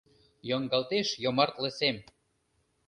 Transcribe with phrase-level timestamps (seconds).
[0.49, 1.97] Йоҥгалтеш йомартле сем.